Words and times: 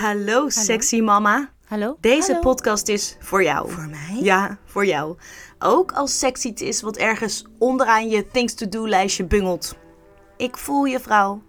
Hallo, 0.00 0.48
sexy 0.48 1.00
mama. 1.00 1.50
Hallo? 1.66 1.96
Deze 2.00 2.26
Hallo. 2.26 2.40
podcast 2.40 2.88
is 2.88 3.16
voor 3.18 3.42
jou. 3.42 3.70
Voor 3.70 3.88
mij? 3.88 4.18
Ja, 4.22 4.58
voor 4.64 4.86
jou. 4.86 5.16
Ook 5.58 5.92
als 5.92 6.18
sexy 6.18 6.48
het 6.48 6.60
is 6.60 6.82
wat 6.82 6.96
ergens 6.96 7.44
onderaan 7.58 8.08
je 8.08 8.26
things 8.26 8.54
to 8.54 8.68
do 8.68 8.88
lijstje 8.88 9.24
bungelt. 9.24 9.76
Ik 10.36 10.56
voel 10.56 10.84
je 10.84 11.00
vrouw. 11.00 11.42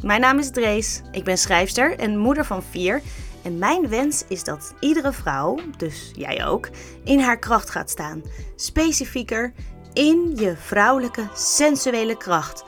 Mijn 0.00 0.20
naam 0.20 0.38
is 0.38 0.50
Drees. 0.50 1.02
Ik 1.12 1.24
ben 1.24 1.38
schrijfster 1.38 1.98
en 1.98 2.18
moeder 2.18 2.44
van 2.44 2.62
vier. 2.62 3.02
En 3.42 3.58
mijn 3.58 3.88
wens 3.88 4.24
is 4.28 4.44
dat 4.44 4.74
iedere 4.80 5.12
vrouw, 5.12 5.58
dus 5.76 6.12
jij 6.16 6.46
ook, 6.46 6.68
in 7.04 7.20
haar 7.20 7.38
kracht 7.38 7.70
gaat 7.70 7.90
staan. 7.90 8.22
Specifieker 8.56 9.52
in 9.92 10.32
je 10.36 10.56
vrouwelijke 10.56 11.28
sensuele 11.34 12.16
kracht. 12.16 12.64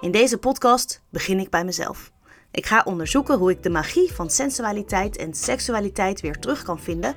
In 0.00 0.10
deze 0.10 0.38
podcast 0.38 1.02
begin 1.10 1.38
ik 1.38 1.50
bij 1.50 1.64
mezelf. 1.64 2.12
Ik 2.52 2.66
ga 2.66 2.82
onderzoeken 2.84 3.38
hoe 3.38 3.50
ik 3.50 3.62
de 3.62 3.70
magie 3.70 4.12
van 4.12 4.30
sensualiteit 4.30 5.16
en 5.16 5.34
seksualiteit 5.34 6.20
weer 6.20 6.38
terug 6.38 6.62
kan 6.62 6.80
vinden 6.80 7.14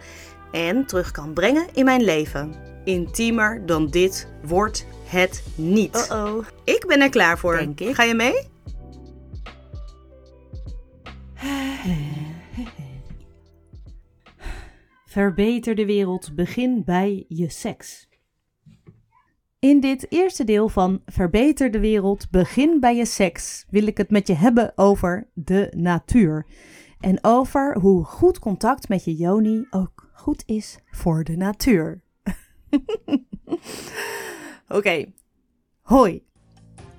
en 0.52 0.86
terug 0.86 1.12
kan 1.12 1.34
brengen 1.34 1.68
in 1.74 1.86
mijn 1.86 2.04
leven. 2.04 2.56
Intiemer 2.84 3.66
dan 3.66 3.88
dit 3.88 4.28
wordt 4.44 4.86
het 5.06 5.44
niet. 5.56 6.08
Oh-oh. 6.12 6.46
Ik 6.64 6.86
ben 6.88 7.02
er 7.02 7.10
klaar 7.10 7.38
voor. 7.38 7.58
Denk 7.58 7.80
ik. 7.80 7.96
Ga 7.96 8.04
je 8.04 8.14
mee? 8.14 8.52
Verbeter 15.06 15.76
de 15.76 15.86
wereld, 15.86 16.36
begin 16.36 16.84
bij 16.86 17.26
je 17.28 17.50
seks. 17.50 18.08
In 19.64 19.80
dit 19.80 20.06
eerste 20.10 20.44
deel 20.44 20.70
van 20.70 21.02
Verbeter 21.06 21.72
de 21.72 21.80
wereld, 21.80 22.30
begin 22.30 22.80
bij 22.80 22.96
je 22.96 23.06
seks 23.06 23.66
wil 23.70 23.88
ik 23.88 23.98
het 23.98 24.10
met 24.10 24.28
je 24.28 24.34
hebben 24.34 24.72
over 24.76 25.28
de 25.34 25.74
natuur. 25.76 26.46
En 27.00 27.18
over 27.22 27.78
hoe 27.80 28.04
goed 28.04 28.40
contact 28.40 28.90
met 28.90 29.04
je 29.04 29.16
yoni 29.16 29.68
ook 29.70 30.10
goed 30.14 30.44
is 30.46 30.80
voor 30.92 31.24
de 31.24 31.36
natuur. 31.36 32.02
Oké, 34.78 35.06
hoi. 35.82 36.24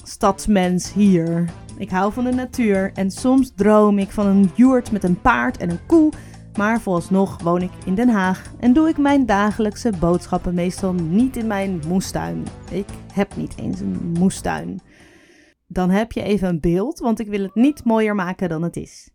Stadsmens 0.02 0.92
hier. 0.92 1.50
Ik 1.78 1.90
hou 1.90 2.12
van 2.12 2.24
de 2.24 2.32
natuur 2.32 2.92
en 2.94 3.10
soms 3.10 3.52
droom 3.54 3.98
ik 3.98 4.10
van 4.10 4.26
een 4.26 4.50
joert 4.54 4.92
met 4.92 5.04
een 5.04 5.20
paard 5.20 5.56
en 5.56 5.70
een 5.70 5.86
koe. 5.86 6.12
Maar 6.56 6.80
vooralsnog 6.80 7.42
woon 7.42 7.62
ik 7.62 7.70
in 7.84 7.94
Den 7.94 8.08
Haag 8.08 8.52
en 8.58 8.72
doe 8.72 8.88
ik 8.88 8.98
mijn 8.98 9.26
dagelijkse 9.26 9.92
boodschappen 10.00 10.54
meestal 10.54 10.92
niet 10.92 11.36
in 11.36 11.46
mijn 11.46 11.80
moestuin. 11.86 12.44
Ik 12.70 12.86
heb 13.12 13.36
niet 13.36 13.58
eens 13.58 13.80
een 13.80 14.12
moestuin. 14.18 14.80
Dan 15.66 15.90
heb 15.90 16.12
je 16.12 16.22
even 16.22 16.48
een 16.48 16.60
beeld, 16.60 16.98
want 16.98 17.20
ik 17.20 17.28
wil 17.28 17.42
het 17.42 17.54
niet 17.54 17.84
mooier 17.84 18.14
maken 18.14 18.48
dan 18.48 18.62
het 18.62 18.76
is. 18.76 19.10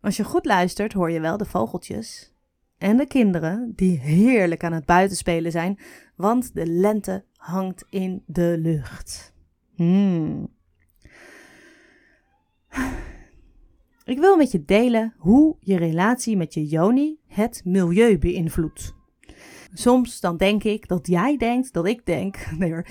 Als 0.00 0.16
je 0.16 0.24
goed 0.24 0.44
luistert, 0.44 0.92
hoor 0.92 1.10
je 1.10 1.20
wel 1.20 1.36
de 1.36 1.44
vogeltjes 1.44 2.34
en 2.78 2.96
de 2.96 3.06
kinderen 3.06 3.72
die 3.76 3.98
heerlijk 3.98 4.64
aan 4.64 4.72
het 4.72 4.84
buitenspelen 4.84 5.52
zijn, 5.52 5.78
want 6.16 6.54
de 6.54 6.66
lente 6.66 7.24
hangt 7.36 7.86
in 7.88 8.22
de 8.26 8.56
lucht. 8.58 9.34
Hmm. 9.74 10.48
Ik 14.04 14.18
wil 14.18 14.36
met 14.36 14.52
je 14.52 14.64
delen 14.64 15.14
hoe 15.18 15.56
je 15.60 15.76
relatie 15.76 16.36
met 16.36 16.54
je 16.54 16.66
yoni 16.66 17.18
het 17.26 17.62
milieu 17.64 18.18
beïnvloedt. 18.18 18.94
Soms 19.72 20.20
dan 20.20 20.36
denk 20.36 20.64
ik 20.64 20.88
dat 20.88 21.06
jij 21.06 21.36
denkt 21.36 21.72
dat 21.72 21.86
ik 21.86 22.06
denk. 22.06 22.36
Nee 22.58 22.70
hoor. 22.70 22.86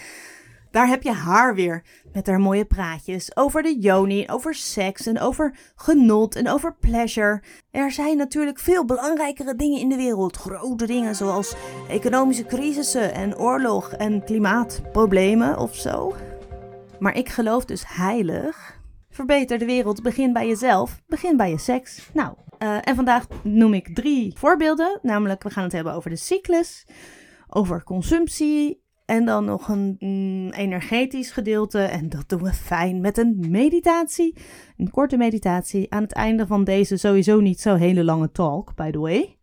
Daar 0.71 0.87
heb 0.87 1.03
je 1.03 1.11
haar 1.11 1.55
weer 1.55 1.83
met 2.13 2.27
haar 2.27 2.39
mooie 2.39 2.65
praatjes 2.65 3.35
over 3.35 3.63
de 3.63 3.79
yoni, 3.79 4.27
over 4.27 4.55
seks 4.55 5.07
en 5.07 5.19
over 5.19 5.55
genot 5.75 6.35
en 6.35 6.49
over 6.49 6.75
pleasure. 6.75 7.41
Er 7.71 7.91
zijn 7.91 8.17
natuurlijk 8.17 8.59
veel 8.59 8.85
belangrijkere 8.85 9.55
dingen 9.55 9.79
in 9.79 9.89
de 9.89 9.95
wereld. 9.95 10.37
Grote 10.37 10.85
dingen 10.85 11.15
zoals 11.15 11.55
economische 11.89 12.45
crisissen 12.45 13.13
en 13.13 13.37
oorlog 13.37 13.91
en 13.91 14.23
klimaatproblemen 14.23 15.57
of 15.57 15.75
zo. 15.75 16.15
Maar 16.99 17.15
ik 17.15 17.29
geloof 17.29 17.65
dus 17.65 17.83
heilig. 17.87 18.80
Verbeter 19.11 19.57
de 19.57 19.65
wereld, 19.65 20.03
begin 20.03 20.33
bij 20.33 20.47
jezelf, 20.47 21.01
begin 21.07 21.37
bij 21.37 21.49
je 21.49 21.57
seks. 21.57 22.09
Nou, 22.13 22.35
eh, 22.57 22.77
en 22.81 22.95
vandaag 22.95 23.27
noem 23.43 23.73
ik 23.73 23.95
drie 23.95 24.33
voorbeelden. 24.37 24.99
Namelijk, 25.01 25.43
we 25.43 25.49
gaan 25.49 25.63
het 25.63 25.71
hebben 25.71 25.93
over 25.93 26.09
de 26.09 26.15
cyclus, 26.15 26.87
over 27.47 27.83
consumptie 27.83 28.83
en 29.05 29.25
dan 29.25 29.45
nog 29.45 29.67
een 29.67 29.95
mm, 29.99 30.49
energetisch 30.49 31.31
gedeelte. 31.31 31.79
En 31.79 32.09
dat 32.09 32.29
doen 32.29 32.43
we 32.43 32.53
fijn 32.53 33.01
met 33.01 33.17
een 33.17 33.45
meditatie. 33.49 34.37
Een 34.77 34.89
korte 34.89 35.17
meditatie 35.17 35.93
aan 35.93 36.03
het 36.03 36.13
einde 36.13 36.47
van 36.47 36.63
deze 36.63 36.97
sowieso 36.97 37.39
niet 37.39 37.61
zo 37.61 37.75
hele 37.75 38.03
lange 38.03 38.31
talk, 38.31 38.75
by 38.75 38.91
the 38.91 38.99
way. 38.99 39.37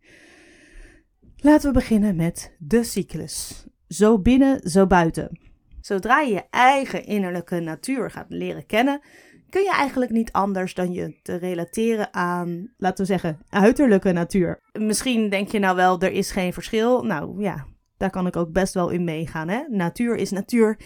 Laten 1.37 1.67
we 1.67 1.73
beginnen 1.73 2.15
met 2.15 2.55
de 2.59 2.83
cyclus. 2.83 3.65
Zo 3.87 4.19
binnen, 4.19 4.69
zo 4.69 4.87
buiten. 4.87 5.39
Zodra 5.81 6.19
je 6.19 6.33
je 6.33 6.43
eigen 6.49 7.05
innerlijke 7.05 7.59
natuur 7.59 8.11
gaat 8.11 8.29
leren 8.29 8.65
kennen, 8.65 9.01
kun 9.49 9.61
je 9.61 9.71
eigenlijk 9.71 10.11
niet 10.11 10.31
anders 10.31 10.73
dan 10.73 10.91
je 10.91 11.19
te 11.21 11.35
relateren 11.35 12.13
aan, 12.13 12.73
laten 12.77 13.05
we 13.05 13.11
zeggen, 13.11 13.39
uiterlijke 13.49 14.11
natuur. 14.11 14.59
Misschien 14.71 15.29
denk 15.29 15.49
je 15.49 15.59
nou 15.59 15.75
wel, 15.75 15.99
er 15.99 16.11
is 16.11 16.31
geen 16.31 16.53
verschil. 16.53 17.03
Nou 17.03 17.41
ja, 17.41 17.65
daar 17.97 18.09
kan 18.09 18.27
ik 18.27 18.35
ook 18.35 18.51
best 18.51 18.73
wel 18.73 18.89
in 18.89 19.03
meegaan. 19.03 19.47
Hè? 19.47 19.63
Natuur 19.67 20.15
is 20.15 20.31
natuur. 20.31 20.79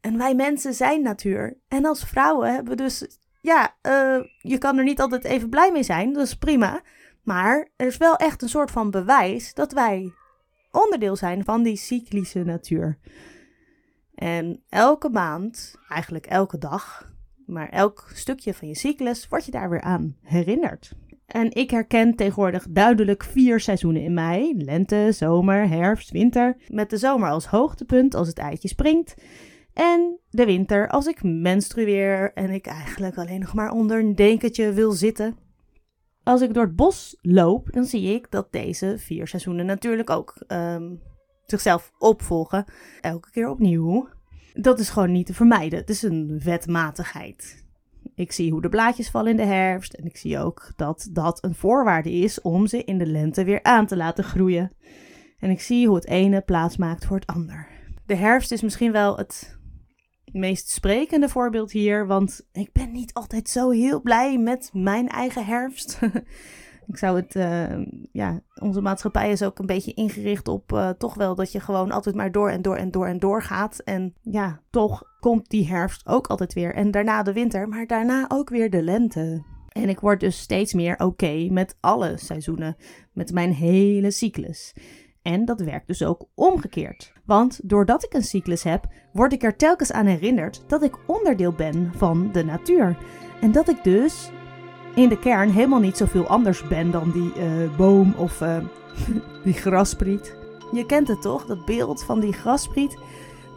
En 0.00 0.18
wij 0.18 0.34
mensen 0.34 0.74
zijn 0.74 1.02
natuur. 1.02 1.58
En 1.68 1.84
als 1.84 2.04
vrouwen 2.04 2.54
hebben 2.54 2.76
we 2.76 2.82
dus, 2.82 3.18
ja, 3.40 3.76
eh, 3.80 4.20
je 4.38 4.58
kan 4.58 4.78
er 4.78 4.84
niet 4.84 5.00
altijd 5.00 5.24
even 5.24 5.48
blij 5.48 5.72
mee 5.72 5.82
zijn. 5.82 6.12
Dat 6.12 6.26
is 6.26 6.36
prima. 6.36 6.82
Maar 7.22 7.68
er 7.76 7.86
is 7.86 7.96
wel 7.96 8.16
echt 8.16 8.42
een 8.42 8.48
soort 8.48 8.70
van 8.70 8.90
bewijs 8.90 9.54
dat 9.54 9.72
wij 9.72 10.12
onderdeel 10.70 11.16
zijn 11.16 11.44
van 11.44 11.62
die 11.62 11.76
cyclische 11.76 12.44
natuur. 12.44 12.98
En 14.14 14.62
elke 14.68 15.08
maand, 15.08 15.74
eigenlijk 15.88 16.26
elke 16.26 16.58
dag, 16.58 17.11
maar 17.46 17.68
elk 17.68 18.10
stukje 18.14 18.54
van 18.54 18.68
je 18.68 18.76
cyclus 18.76 19.28
word 19.28 19.44
je 19.44 19.50
daar 19.50 19.70
weer 19.70 19.80
aan 19.80 20.16
herinnerd. 20.22 20.92
En 21.26 21.54
ik 21.54 21.70
herken 21.70 22.14
tegenwoordig 22.14 22.66
duidelijk 22.70 23.24
vier 23.24 23.60
seizoenen 23.60 24.02
in 24.02 24.14
mij: 24.14 24.54
lente, 24.56 25.08
zomer, 25.12 25.68
herfst, 25.68 26.10
winter. 26.10 26.56
Met 26.68 26.90
de 26.90 26.96
zomer 26.96 27.30
als 27.30 27.46
hoogtepunt 27.46 28.14
als 28.14 28.28
het 28.28 28.38
eitje 28.38 28.68
springt. 28.68 29.14
En 29.72 30.18
de 30.30 30.44
winter 30.44 30.88
als 30.88 31.06
ik 31.06 31.22
menstrueer 31.22 32.32
en 32.32 32.50
ik 32.50 32.66
eigenlijk 32.66 33.18
alleen 33.18 33.40
nog 33.40 33.54
maar 33.54 33.70
onder 33.70 33.98
een 33.98 34.14
dekentje 34.14 34.72
wil 34.72 34.92
zitten. 34.92 35.36
Als 36.22 36.40
ik 36.40 36.54
door 36.54 36.64
het 36.64 36.76
bos 36.76 37.18
loop, 37.20 37.72
dan 37.72 37.84
zie 37.84 38.14
ik 38.14 38.30
dat 38.30 38.52
deze 38.52 38.94
vier 38.98 39.26
seizoenen 39.26 39.66
natuurlijk 39.66 40.10
ook 40.10 40.34
ehm, 40.46 40.94
zichzelf 41.46 41.92
opvolgen. 41.98 42.64
Elke 43.00 43.30
keer 43.30 43.48
opnieuw. 43.48 44.08
Dat 44.52 44.78
is 44.78 44.90
gewoon 44.90 45.12
niet 45.12 45.26
te 45.26 45.34
vermijden. 45.34 45.78
Het 45.78 45.90
is 45.90 46.02
een 46.02 46.40
wetmatigheid. 46.44 47.64
Ik 48.14 48.32
zie 48.32 48.50
hoe 48.50 48.62
de 48.62 48.68
blaadjes 48.68 49.10
vallen 49.10 49.30
in 49.30 49.36
de 49.36 49.44
herfst. 49.44 49.92
En 49.92 50.04
ik 50.04 50.16
zie 50.16 50.38
ook 50.38 50.72
dat 50.76 51.08
dat 51.10 51.44
een 51.44 51.54
voorwaarde 51.54 52.12
is 52.12 52.40
om 52.40 52.66
ze 52.66 52.84
in 52.84 52.98
de 52.98 53.06
lente 53.06 53.44
weer 53.44 53.62
aan 53.62 53.86
te 53.86 53.96
laten 53.96 54.24
groeien. 54.24 54.72
En 55.38 55.50
ik 55.50 55.60
zie 55.60 55.86
hoe 55.86 55.96
het 55.96 56.06
ene 56.06 56.40
plaats 56.40 56.76
maakt 56.76 57.04
voor 57.04 57.16
het 57.16 57.26
ander. 57.26 57.68
De 58.06 58.14
herfst 58.14 58.52
is 58.52 58.62
misschien 58.62 58.92
wel 58.92 59.16
het 59.16 59.58
meest 60.32 60.70
sprekende 60.70 61.28
voorbeeld 61.28 61.72
hier. 61.72 62.06
Want 62.06 62.46
ik 62.52 62.72
ben 62.72 62.92
niet 62.92 63.14
altijd 63.14 63.48
zo 63.48 63.70
heel 63.70 64.00
blij 64.00 64.38
met 64.38 64.70
mijn 64.72 65.08
eigen 65.08 65.46
herfst. 65.46 65.98
Ik 66.86 66.96
zou 66.96 67.16
het, 67.16 67.36
eh, 67.36 67.78
ja, 68.12 68.40
onze 68.60 68.80
maatschappij 68.80 69.30
is 69.30 69.42
ook 69.42 69.58
een 69.58 69.66
beetje 69.66 69.94
ingericht 69.94 70.48
op 70.48 70.72
eh, 70.72 70.88
toch 70.88 71.14
wel 71.14 71.34
dat 71.34 71.52
je 71.52 71.60
gewoon 71.60 71.90
altijd 71.90 72.14
maar 72.14 72.32
door 72.32 72.48
en 72.48 72.62
door 72.62 72.76
en 72.76 72.90
door 72.90 73.06
en 73.06 73.18
door 73.18 73.42
gaat. 73.42 73.78
En 73.78 74.14
ja, 74.20 74.60
toch 74.70 75.02
komt 75.20 75.50
die 75.50 75.68
herfst 75.68 76.06
ook 76.06 76.26
altijd 76.26 76.52
weer. 76.52 76.74
En 76.74 76.90
daarna 76.90 77.22
de 77.22 77.32
winter, 77.32 77.68
maar 77.68 77.86
daarna 77.86 78.24
ook 78.28 78.48
weer 78.48 78.70
de 78.70 78.82
lente. 78.82 79.44
En 79.68 79.88
ik 79.88 80.00
word 80.00 80.20
dus 80.20 80.38
steeds 80.38 80.72
meer 80.72 80.98
oké 80.98 81.48
met 81.50 81.76
alle 81.80 82.16
seizoenen, 82.16 82.76
met 83.12 83.32
mijn 83.32 83.52
hele 83.52 84.10
cyclus. 84.10 84.74
En 85.22 85.44
dat 85.44 85.60
werkt 85.60 85.86
dus 85.86 86.04
ook 86.04 86.28
omgekeerd. 86.34 87.12
Want 87.24 87.60
doordat 87.62 88.04
ik 88.04 88.14
een 88.14 88.22
cyclus 88.22 88.62
heb, 88.62 88.86
word 89.12 89.32
ik 89.32 89.42
er 89.42 89.56
telkens 89.56 89.92
aan 89.92 90.06
herinnerd 90.06 90.64
dat 90.66 90.82
ik 90.82 90.98
onderdeel 91.06 91.52
ben 91.52 91.92
van 91.94 92.32
de 92.32 92.44
natuur. 92.44 92.98
En 93.40 93.52
dat 93.52 93.68
ik 93.68 93.84
dus 93.84 94.30
in 94.94 95.08
de 95.08 95.18
kern 95.18 95.50
helemaal 95.50 95.80
niet 95.80 95.96
zoveel 95.96 96.26
anders 96.26 96.68
ben 96.68 96.90
dan 96.90 97.10
die 97.10 97.32
eh, 97.32 97.76
boom 97.76 98.14
of 98.16 98.40
eh, 98.40 98.56
die 99.44 99.52
graspriet. 99.52 100.36
Je 100.72 100.86
kent 100.86 101.08
het 101.08 101.22
toch, 101.22 101.46
dat 101.46 101.64
beeld 101.64 102.04
van 102.04 102.20
die 102.20 102.32
graspriet 102.32 102.96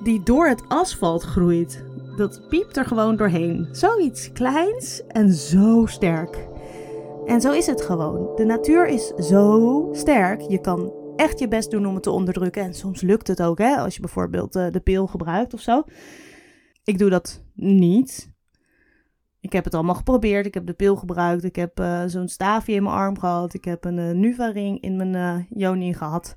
die 0.03 0.23
door 0.23 0.47
het 0.47 0.63
asfalt 0.67 1.23
groeit. 1.23 1.83
Dat 2.17 2.41
piept 2.49 2.77
er 2.77 2.85
gewoon 2.85 3.15
doorheen. 3.15 3.67
Zoiets 3.71 4.31
kleins 4.31 5.07
en 5.07 5.33
zo 5.33 5.85
sterk. 5.85 6.47
En 7.25 7.41
zo 7.41 7.51
is 7.51 7.65
het 7.65 7.81
gewoon. 7.81 8.35
De 8.35 8.45
natuur 8.45 8.87
is 8.87 9.07
zo 9.07 9.89
sterk. 9.91 10.41
Je 10.41 10.61
kan 10.61 10.93
echt 11.15 11.39
je 11.39 11.47
best 11.47 11.71
doen 11.71 11.85
om 11.85 11.93
het 11.93 12.03
te 12.03 12.11
onderdrukken. 12.11 12.63
En 12.63 12.73
soms 12.73 13.01
lukt 13.01 13.27
het 13.27 13.41
ook, 13.41 13.57
hè, 13.57 13.75
als 13.75 13.95
je 13.95 14.01
bijvoorbeeld 14.01 14.55
eh, 14.55 14.71
de 14.71 14.79
pil 14.79 15.07
gebruikt 15.07 15.53
of 15.53 15.59
zo. 15.59 15.83
Ik 16.83 16.97
doe 16.97 17.09
dat 17.09 17.43
niet. 17.53 18.34
Ik 19.45 19.51
heb 19.51 19.63
het 19.63 19.73
allemaal 19.73 19.95
geprobeerd. 19.95 20.45
Ik 20.45 20.53
heb 20.53 20.65
de 20.65 20.73
pil 20.73 20.95
gebruikt. 20.95 21.43
Ik 21.43 21.55
heb 21.55 21.79
uh, 21.79 22.03
zo'n 22.05 22.27
staafje 22.27 22.73
in 22.73 22.83
mijn 22.83 22.95
arm 22.95 23.19
gehad. 23.19 23.53
Ik 23.53 23.65
heb 23.65 23.85
een 23.85 23.97
uh, 23.97 24.11
Nuva-ring 24.11 24.81
in 24.81 24.95
mijn 24.95 25.13
uh, 25.13 25.59
joni 25.59 25.93
gehad. 25.93 26.35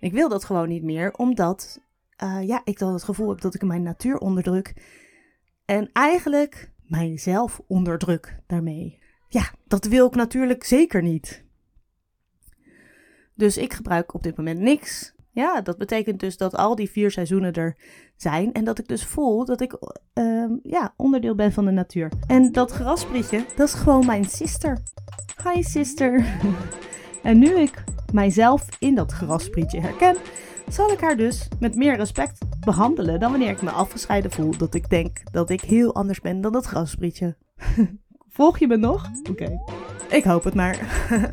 Ik 0.00 0.12
wil 0.12 0.28
dat 0.28 0.44
gewoon 0.44 0.68
niet 0.68 0.82
meer, 0.82 1.12
omdat 1.12 1.80
ja, 2.42 2.60
ik 2.64 2.78
dan 2.78 2.92
het 2.92 3.02
gevoel 3.02 3.28
heb 3.28 3.40
dat 3.40 3.54
ik 3.54 3.62
mijn 3.62 3.82
natuur 3.82 4.18
onderdruk. 4.18 4.74
En 5.64 5.90
eigenlijk 5.92 6.72
mijzelf 6.82 7.60
onderdruk 7.66 8.42
daarmee. 8.46 8.98
Ja, 9.28 9.50
dat 9.66 9.84
wil 9.84 10.06
ik 10.06 10.14
natuurlijk 10.14 10.64
zeker 10.64 11.02
niet. 11.02 11.44
Dus 13.34 13.56
ik 13.56 13.72
gebruik 13.72 14.14
op 14.14 14.22
dit 14.22 14.36
moment 14.36 14.60
niks. 14.60 15.14
Ja, 15.38 15.60
dat 15.60 15.78
betekent 15.78 16.20
dus 16.20 16.36
dat 16.36 16.56
al 16.56 16.74
die 16.74 16.90
vier 16.90 17.10
seizoenen 17.10 17.52
er 17.52 17.76
zijn. 18.16 18.52
En 18.52 18.64
dat 18.64 18.78
ik 18.78 18.88
dus 18.88 19.04
voel 19.04 19.44
dat 19.44 19.60
ik 19.60 19.76
uh, 20.14 20.44
ja, 20.62 20.94
onderdeel 20.96 21.34
ben 21.34 21.52
van 21.52 21.64
de 21.64 21.70
natuur. 21.70 22.12
En 22.26 22.52
dat 22.52 22.70
grasprietje, 22.70 23.44
dat 23.56 23.68
is 23.68 23.74
gewoon 23.74 24.06
mijn 24.06 24.24
sister. 24.24 24.78
Hi 25.44 25.62
sister. 25.62 26.24
en 27.22 27.38
nu 27.38 27.54
ik 27.54 27.84
mijzelf 28.12 28.66
in 28.78 28.94
dat 28.94 29.12
grasprietje 29.12 29.80
herken, 29.80 30.16
zal 30.68 30.92
ik 30.92 31.00
haar 31.00 31.16
dus 31.16 31.48
met 31.60 31.74
meer 31.74 31.96
respect 31.96 32.38
behandelen 32.60 33.20
dan 33.20 33.30
wanneer 33.30 33.50
ik 33.50 33.62
me 33.62 33.70
afgescheiden 33.70 34.30
voel. 34.30 34.56
Dat 34.56 34.74
ik 34.74 34.90
denk 34.90 35.22
dat 35.32 35.50
ik 35.50 35.60
heel 35.60 35.94
anders 35.94 36.20
ben 36.20 36.40
dan 36.40 36.52
dat 36.52 36.66
grasprietje. 36.66 37.36
Volg 38.36 38.58
je 38.58 38.66
me 38.66 38.76
nog? 38.76 39.10
Oké. 39.30 39.60
Ik 40.08 40.24
hoop 40.24 40.44
het 40.44 40.54
maar. 40.54 41.06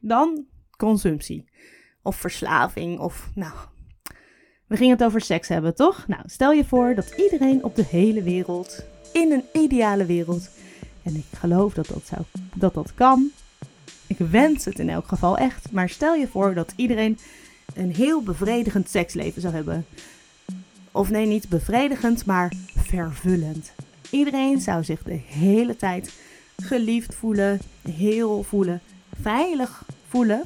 dan 0.00 0.44
consumptie. 0.76 1.48
Of 2.02 2.16
verslaving. 2.16 2.98
Of 2.98 3.28
nou. 3.34 3.52
We 4.66 4.76
gingen 4.76 4.96
het 4.96 5.04
over 5.04 5.20
seks 5.20 5.48
hebben, 5.48 5.74
toch? 5.74 6.04
Nou, 6.08 6.22
stel 6.26 6.52
je 6.52 6.64
voor 6.64 6.94
dat 6.94 7.14
iedereen 7.16 7.64
op 7.64 7.76
de 7.76 7.84
hele 7.84 8.22
wereld, 8.22 8.84
in 9.12 9.32
een 9.32 9.44
ideale 9.62 10.06
wereld, 10.06 10.48
en 11.02 11.16
ik 11.16 11.24
geloof 11.38 11.74
dat 11.74 11.86
dat, 11.86 12.02
zou, 12.06 12.22
dat, 12.54 12.74
dat 12.74 12.94
kan. 12.94 13.30
Ik 14.06 14.18
wens 14.18 14.64
het 14.64 14.78
in 14.78 14.88
elk 14.88 15.08
geval 15.08 15.36
echt. 15.36 15.72
Maar 15.72 15.88
stel 15.88 16.14
je 16.14 16.28
voor 16.28 16.54
dat 16.54 16.72
iedereen 16.76 17.18
een 17.74 17.94
heel 17.94 18.22
bevredigend 18.22 18.88
seksleven 18.88 19.42
zou 19.42 19.54
hebben. 19.54 19.86
Of 20.92 21.10
nee, 21.10 21.26
niet 21.26 21.48
bevredigend, 21.48 22.26
maar 22.26 22.52
vervullend. 22.76 23.72
Iedereen 24.10 24.60
zou 24.60 24.84
zich 24.84 25.02
de 25.02 25.20
hele 25.26 25.76
tijd 25.76 26.12
geliefd 26.56 27.14
voelen, 27.14 27.60
heel 27.90 28.42
voelen, 28.42 28.80
veilig 29.20 29.84
voelen. 30.08 30.42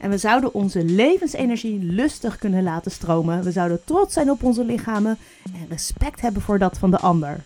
En 0.00 0.10
we 0.10 0.18
zouden 0.18 0.54
onze 0.54 0.84
levensenergie 0.84 1.82
lustig 1.82 2.38
kunnen 2.38 2.62
laten 2.62 2.90
stromen. 2.90 3.42
We 3.42 3.52
zouden 3.52 3.84
trots 3.84 4.14
zijn 4.14 4.30
op 4.30 4.42
onze 4.42 4.64
lichamen 4.64 5.18
en 5.44 5.66
respect 5.68 6.20
hebben 6.20 6.42
voor 6.42 6.58
dat 6.58 6.78
van 6.78 6.90
de 6.90 6.98
ander. 6.98 7.44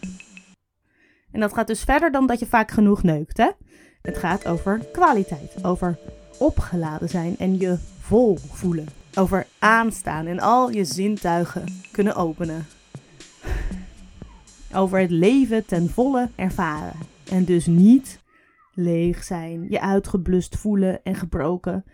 En 1.33 1.41
dat 1.41 1.55
gaat 1.55 1.67
dus 1.67 1.83
verder 1.83 2.13
dan 2.13 2.27
dat 2.27 2.39
je 2.39 2.47
vaak 2.47 2.71
genoeg 2.71 3.03
neukt, 3.03 3.37
hè? 3.37 3.51
Het 4.03 4.19
gaat 4.19 4.47
over 4.47 4.87
kwaliteit, 4.93 5.65
over 5.65 5.99
opgeladen 6.39 7.09
zijn 7.09 7.37
en 7.39 7.59
je 7.59 7.79
vol 8.01 8.39
voelen. 8.53 8.89
Over 9.15 9.47
aanstaan 9.59 10.27
en 10.27 10.41
al 10.41 10.71
je 10.71 10.85
zintuigen 10.85 11.65
kunnen 11.93 12.15
openen. 12.15 12.67
Over 14.75 14.99
het 14.99 15.11
leven 15.11 15.67
ten 15.67 15.91
volle 15.91 16.29
ervaren. 16.35 16.95
En 17.31 17.45
dus 17.45 17.67
niet 17.67 18.19
leeg 18.75 19.25
zijn, 19.25 19.67
je 19.69 19.81
uitgeblust 19.81 20.57
voelen 20.57 21.01
en 21.05 21.15
gebroken. 21.15 21.85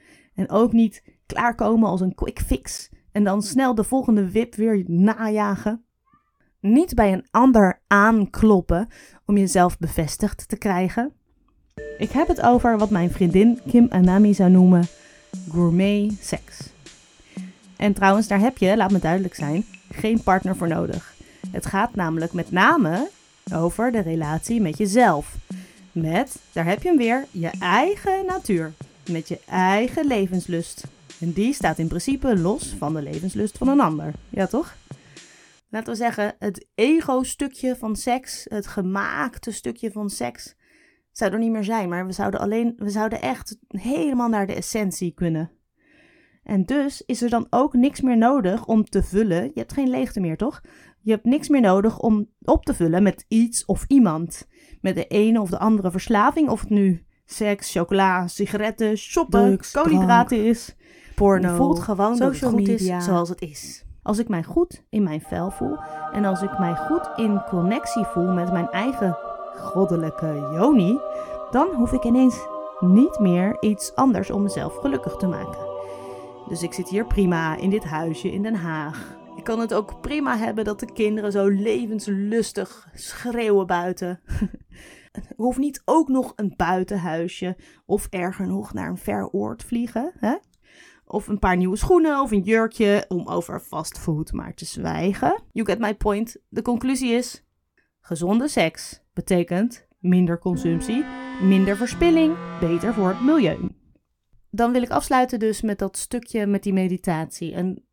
En 0.40 0.50
ook 0.50 0.72
niet 0.72 1.02
klaarkomen 1.26 1.88
als 1.88 2.00
een 2.00 2.14
quick 2.14 2.40
fix 2.40 2.88
en 3.12 3.24
dan 3.24 3.42
snel 3.42 3.74
de 3.74 3.84
volgende 3.84 4.30
wip 4.30 4.54
weer 4.54 4.84
najagen. 4.86 5.84
Niet 6.60 6.94
bij 6.94 7.12
een 7.12 7.26
ander 7.30 7.80
aankloppen 7.86 8.88
om 9.26 9.36
jezelf 9.36 9.78
bevestigd 9.78 10.48
te 10.48 10.56
krijgen. 10.56 11.12
Ik 11.98 12.10
heb 12.10 12.28
het 12.28 12.40
over 12.40 12.78
wat 12.78 12.90
mijn 12.90 13.10
vriendin 13.10 13.60
Kim 13.66 13.86
Anami 13.90 14.34
zou 14.34 14.50
noemen 14.50 14.84
gourmet 15.50 16.12
seks. 16.20 16.68
En 17.76 17.92
trouwens, 17.92 18.28
daar 18.28 18.40
heb 18.40 18.58
je, 18.58 18.76
laat 18.76 18.90
me 18.90 18.98
duidelijk 18.98 19.34
zijn, 19.34 19.64
geen 19.90 20.22
partner 20.22 20.56
voor 20.56 20.68
nodig. 20.68 21.14
Het 21.50 21.66
gaat 21.66 21.94
namelijk 21.94 22.32
met 22.32 22.50
name 22.50 23.10
over 23.54 23.92
de 23.92 24.00
relatie 24.00 24.60
met 24.60 24.78
jezelf. 24.78 25.36
Met, 25.92 26.36
daar 26.52 26.64
heb 26.64 26.82
je 26.82 26.88
hem 26.88 26.98
weer, 26.98 27.26
je 27.30 27.50
eigen 27.58 28.26
natuur. 28.26 28.72
Met 29.10 29.28
je 29.28 29.40
eigen 29.46 30.06
levenslust. 30.06 30.84
En 31.20 31.32
die 31.32 31.52
staat 31.52 31.78
in 31.78 31.88
principe 31.88 32.38
los 32.38 32.74
van 32.78 32.94
de 32.94 33.02
levenslust 33.02 33.58
van 33.58 33.68
een 33.68 33.80
ander. 33.80 34.12
Ja, 34.28 34.46
toch? 34.46 34.76
Laten 35.68 35.92
we 35.92 35.98
zeggen, 35.98 36.34
het 36.38 36.66
ego-stukje 36.74 37.76
van 37.76 37.96
seks, 37.96 38.46
het 38.48 38.66
gemaakte 38.66 39.50
stukje 39.50 39.90
van 39.90 40.10
seks, 40.10 40.56
zou 41.12 41.32
er 41.32 41.38
niet 41.38 41.50
meer 41.50 41.64
zijn. 41.64 41.88
Maar 41.88 42.06
we 42.06 42.12
zouden 42.12 42.40
alleen, 42.40 42.72
we 42.76 42.90
zouden 42.90 43.20
echt 43.20 43.58
helemaal 43.68 44.28
naar 44.28 44.46
de 44.46 44.54
essentie 44.54 45.14
kunnen. 45.14 45.50
En 46.42 46.64
dus 46.64 47.02
is 47.06 47.22
er 47.22 47.30
dan 47.30 47.46
ook 47.50 47.72
niks 47.74 48.00
meer 48.00 48.16
nodig 48.16 48.66
om 48.66 48.84
te 48.84 49.02
vullen. 49.02 49.42
Je 49.42 49.60
hebt 49.60 49.72
geen 49.72 49.90
leegte 49.90 50.20
meer, 50.20 50.36
toch? 50.36 50.60
Je 51.00 51.10
hebt 51.10 51.24
niks 51.24 51.48
meer 51.48 51.60
nodig 51.60 51.98
om 51.98 52.28
op 52.42 52.64
te 52.64 52.74
vullen 52.74 53.02
met 53.02 53.24
iets 53.28 53.64
of 53.64 53.84
iemand. 53.88 54.48
Met 54.80 54.94
de 54.94 55.06
ene 55.06 55.40
of 55.40 55.50
de 55.50 55.58
andere 55.58 55.90
verslaving. 55.90 56.48
Of 56.48 56.60
het 56.60 56.70
nu 56.70 57.04
seks, 57.32 57.72
chocola, 57.72 58.26
sigaretten, 58.26 58.96
shoppen, 58.96 59.58
koolhydraten 59.72 60.44
is. 60.44 60.74
Porno. 61.14 61.56
Voelt 61.56 61.80
gewoon 61.80 62.18
dat 62.18 62.32
het 62.32 62.44
goed 62.44 62.54
media. 62.54 62.96
is 62.96 63.04
zoals 63.04 63.28
het 63.28 63.40
is. 63.40 63.84
Als 64.02 64.18
ik 64.18 64.28
mij 64.28 64.42
goed 64.42 64.82
in 64.88 65.02
mijn 65.02 65.20
vel 65.20 65.50
voel 65.50 65.78
en 66.12 66.24
als 66.24 66.42
ik 66.42 66.58
mij 66.58 66.74
goed 66.74 67.10
in 67.16 67.42
connectie 67.48 68.04
voel 68.04 68.32
met 68.32 68.52
mijn 68.52 68.68
eigen 68.68 69.18
goddelijke 69.56 70.48
Joni, 70.54 70.98
dan 71.50 71.68
hoef 71.74 71.92
ik 71.92 72.04
ineens 72.04 72.38
niet 72.78 73.18
meer 73.18 73.56
iets 73.60 73.94
anders 73.94 74.30
om 74.30 74.42
mezelf 74.42 74.76
gelukkig 74.76 75.16
te 75.16 75.26
maken. 75.26 75.68
Dus 76.48 76.62
ik 76.62 76.72
zit 76.72 76.88
hier 76.88 77.06
prima 77.06 77.56
in 77.56 77.70
dit 77.70 77.84
huisje 77.84 78.32
in 78.32 78.42
Den 78.42 78.54
Haag. 78.54 79.18
Ik 79.36 79.44
kan 79.44 79.60
het 79.60 79.74
ook 79.74 80.00
prima 80.00 80.36
hebben 80.36 80.64
dat 80.64 80.80
de 80.80 80.92
kinderen 80.92 81.32
zo 81.32 81.48
levenslustig 81.48 82.88
schreeuwen 82.94 83.66
buiten. 83.66 84.20
Hoeft 85.36 85.58
niet 85.58 85.82
ook 85.84 86.08
nog 86.08 86.32
een 86.36 86.54
buitenhuisje 86.56 87.56
of 87.86 88.06
erger 88.10 88.46
nog 88.46 88.72
naar 88.72 88.88
een 88.88 88.98
ver 88.98 89.28
oord 89.30 89.62
vliegen. 89.62 90.12
Hè? 90.18 90.36
Of 91.04 91.28
een 91.28 91.38
paar 91.38 91.56
nieuwe 91.56 91.76
schoenen 91.76 92.20
of 92.20 92.30
een 92.30 92.42
jurkje 92.42 93.04
om 93.08 93.28
over 93.28 93.60
fastfood 93.60 94.32
maar 94.32 94.54
te 94.54 94.64
zwijgen. 94.64 95.42
You 95.52 95.66
get 95.66 95.78
my 95.78 95.94
point. 95.94 96.36
De 96.48 96.62
conclusie 96.62 97.12
is: 97.12 97.44
gezonde 98.00 98.48
seks 98.48 99.02
betekent 99.12 99.88
minder 99.98 100.38
consumptie, 100.38 101.04
minder 101.42 101.76
verspilling, 101.76 102.36
beter 102.60 102.94
voor 102.94 103.08
het 103.08 103.20
milieu. 103.20 103.68
Dan 104.50 104.72
wil 104.72 104.82
ik 104.82 104.90
afsluiten 104.90 105.38
dus 105.38 105.62
met 105.62 105.78
dat 105.78 105.96
stukje 105.96 106.46
met 106.46 106.62
die 106.62 106.72
meditatie. 106.72 107.54
En 107.54 107.84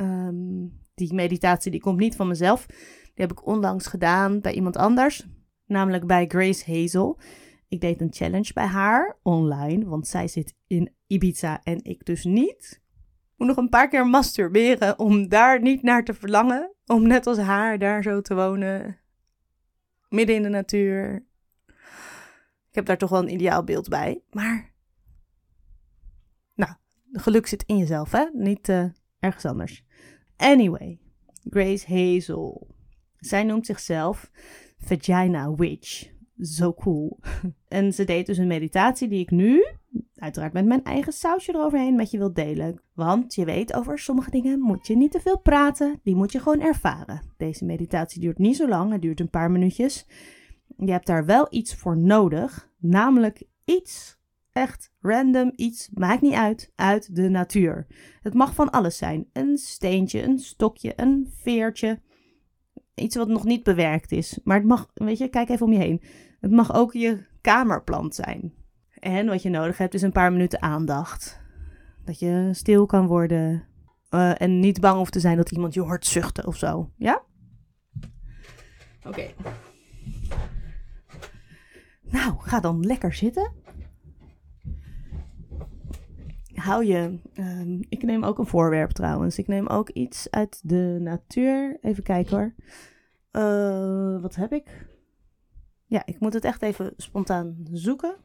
um, 0.00 0.80
die 0.94 1.14
meditatie 1.14 1.70
die 1.70 1.80
komt 1.80 1.98
niet 1.98 2.16
van 2.16 2.28
mezelf. 2.28 2.66
Die 2.66 3.26
heb 3.26 3.30
ik 3.30 3.46
onlangs 3.46 3.86
gedaan 3.86 4.40
bij 4.40 4.52
iemand 4.52 4.76
anders, 4.76 5.26
namelijk 5.66 6.06
bij 6.06 6.26
Grace 6.26 6.72
Hazel. 6.72 7.18
Ik 7.68 7.80
deed 7.80 8.00
een 8.00 8.12
challenge 8.12 8.52
bij 8.52 8.66
haar 8.66 9.18
online, 9.22 9.84
want 9.84 10.06
zij 10.06 10.28
zit 10.28 10.54
in 10.66 10.94
Ibiza 11.06 11.60
en 11.62 11.84
ik 11.84 12.04
dus 12.04 12.24
niet. 12.24 12.84
Moet 13.36 13.48
nog 13.48 13.56
een 13.56 13.68
paar 13.68 13.88
keer 13.88 14.06
masturberen 14.06 14.98
om 14.98 15.28
daar 15.28 15.62
niet 15.62 15.82
naar 15.82 16.04
te 16.04 16.14
verlangen. 16.14 16.74
Om 16.86 17.06
net 17.06 17.26
als 17.26 17.38
haar 17.38 17.78
daar 17.78 18.02
zo 18.02 18.20
te 18.20 18.34
wonen. 18.34 18.98
Midden 20.08 20.36
in 20.36 20.42
de 20.42 20.48
natuur. 20.48 21.26
Ik 22.68 22.74
heb 22.74 22.86
daar 22.86 22.98
toch 22.98 23.10
wel 23.10 23.22
een 23.22 23.32
ideaal 23.32 23.64
beeld 23.64 23.88
bij. 23.88 24.22
Maar. 24.30 24.74
Nou, 26.54 26.72
geluk 27.12 27.46
zit 27.46 27.62
in 27.66 27.76
jezelf, 27.78 28.10
hè? 28.10 28.24
Niet 28.32 28.68
uh, 28.68 28.84
ergens 29.18 29.44
anders. 29.44 29.84
Anyway, 30.36 30.98
Grace 31.50 31.86
Hazel. 31.94 32.74
Zij 33.16 33.44
noemt 33.44 33.66
zichzelf 33.66 34.30
Vagina 34.76 35.54
Witch. 35.54 36.14
Zo 36.40 36.74
cool. 36.74 37.18
En 37.68 37.92
ze 37.92 38.04
deed 38.04 38.26
dus 38.26 38.38
een 38.38 38.46
meditatie 38.46 39.08
die 39.08 39.20
ik 39.20 39.30
nu, 39.30 39.66
uiteraard 40.14 40.52
met 40.52 40.66
mijn 40.66 40.84
eigen 40.84 41.12
sausje 41.12 41.54
eroverheen, 41.54 41.94
met 41.94 42.10
je 42.10 42.18
wil 42.18 42.32
delen. 42.32 42.80
Want 42.94 43.34
je 43.34 43.44
weet, 43.44 43.74
over 43.74 43.98
sommige 43.98 44.30
dingen 44.30 44.60
moet 44.60 44.86
je 44.86 44.96
niet 44.96 45.10
te 45.10 45.20
veel 45.20 45.38
praten. 45.38 46.00
Die 46.02 46.14
moet 46.14 46.32
je 46.32 46.40
gewoon 46.40 46.60
ervaren. 46.60 47.20
Deze 47.36 47.64
meditatie 47.64 48.20
duurt 48.20 48.38
niet 48.38 48.56
zo 48.56 48.68
lang. 48.68 48.92
Het 48.92 49.02
duurt 49.02 49.20
een 49.20 49.30
paar 49.30 49.50
minuutjes. 49.50 50.06
Je 50.76 50.90
hebt 50.90 51.06
daar 51.06 51.24
wel 51.24 51.46
iets 51.50 51.74
voor 51.74 51.96
nodig. 51.96 52.70
Namelijk 52.78 53.42
iets 53.64 54.18
echt 54.56 54.92
random 55.00 55.52
iets, 55.56 55.90
maakt 55.94 56.20
niet 56.20 56.34
uit, 56.34 56.72
uit 56.74 57.16
de 57.16 57.28
natuur. 57.28 57.86
Het 58.22 58.34
mag 58.34 58.54
van 58.54 58.70
alles 58.70 58.96
zijn. 58.96 59.26
Een 59.32 59.58
steentje, 59.58 60.22
een 60.22 60.38
stokje, 60.38 60.92
een 60.96 61.32
veertje. 61.42 62.00
Iets 62.96 63.16
wat 63.16 63.28
nog 63.28 63.44
niet 63.44 63.62
bewerkt 63.62 64.12
is. 64.12 64.38
Maar 64.44 64.56
het 64.56 64.66
mag, 64.66 64.90
weet 64.94 65.18
je, 65.18 65.28
kijk 65.28 65.48
even 65.48 65.66
om 65.66 65.72
je 65.72 65.78
heen. 65.78 66.02
Het 66.40 66.50
mag 66.50 66.74
ook 66.74 66.92
je 66.92 67.26
kamerplant 67.40 68.14
zijn. 68.14 68.54
En 68.90 69.26
wat 69.26 69.42
je 69.42 69.48
nodig 69.48 69.78
hebt 69.78 69.94
is 69.94 70.02
een 70.02 70.12
paar 70.12 70.32
minuten 70.32 70.62
aandacht. 70.62 71.40
Dat 72.04 72.18
je 72.18 72.48
stil 72.52 72.86
kan 72.86 73.06
worden. 73.06 73.64
Uh, 74.10 74.40
en 74.40 74.60
niet 74.60 74.80
bang 74.80 74.96
hoeft 74.96 75.12
te 75.12 75.20
zijn 75.20 75.36
dat 75.36 75.50
iemand 75.50 75.74
je 75.74 75.80
hoort 75.80 76.06
zuchten 76.06 76.46
of 76.46 76.56
zo. 76.56 76.90
Ja? 76.96 77.22
Oké. 79.06 79.30
Nou, 82.02 82.34
ga 82.38 82.60
dan 82.60 82.86
lekker 82.86 83.14
zitten. 83.14 83.52
Hou 86.56 86.84
je. 86.84 87.18
ehm, 87.34 87.82
ik 87.88 88.02
neem 88.02 88.24
ook 88.24 88.38
een 88.38 88.46
voorwerp 88.46 88.90
trouwens. 88.90 89.38
Ik 89.38 89.46
neem 89.46 89.66
ook 89.66 89.88
iets 89.90 90.30
uit 90.30 90.60
de 90.68 90.98
natuur. 91.00 91.78
Even 91.80 92.02
kijken 92.02 92.36
hoor. 92.36 92.54
Eh, 93.30 94.22
wat 94.22 94.34
heb 94.34 94.52
ik? 94.52 94.86
Ja, 95.86 96.02
ik 96.06 96.20
moet 96.20 96.32
het 96.32 96.44
echt 96.44 96.62
even 96.62 96.92
spontaan 96.96 97.56
zoeken. 97.72 98.16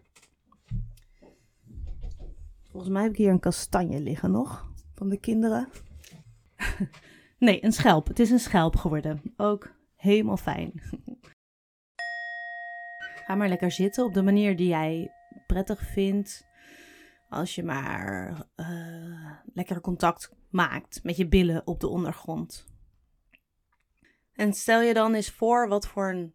Volgens 2.70 2.92
mij 2.92 3.02
heb 3.02 3.12
ik 3.12 3.18
hier 3.18 3.32
een 3.32 3.40
kastanje 3.40 4.00
liggen 4.00 4.32
nog. 4.32 4.72
Van 4.96 5.10
de 5.10 5.18
kinderen. 5.18 5.68
nee, 7.40 7.64
een 7.64 7.72
schelp. 7.72 8.08
Het 8.08 8.20
is 8.20 8.32
een 8.32 8.40
schelp 8.40 8.76
geworden. 8.76 9.22
Ook 9.38 9.76
helemaal 9.96 10.38
fijn. 10.38 10.74
Ga 13.26 13.36
maar 13.36 13.50
lekker 13.50 13.72
zitten 13.72 14.06
op 14.06 14.14
de 14.14 14.24
manier 14.24 14.56
die 14.56 14.68
jij 14.68 15.12
prettig 15.48 15.82
vindt. 15.82 16.50
Als 17.32 17.56
je 17.56 17.64
maar 17.64 18.44
eh, 18.56 19.32
lekker 19.54 19.82
contact 19.82 20.32
maakt 20.50 21.04
met 21.04 21.18
je 21.18 21.28
billen 21.28 21.68
op 21.68 21.80
de 21.80 21.88
ondergrond. 21.88 22.68
En 24.34 24.54
stel 24.54 24.82
je 24.82 24.94
dan 24.94 25.14
eens 25.14 25.30
voor 25.32 25.68
wat 25.68 25.88
voor, 25.88 26.10
een, 26.10 26.34